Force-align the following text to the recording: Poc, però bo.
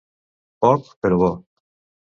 Poc, 0.65 0.89
però 1.05 1.21
bo. 1.25 1.31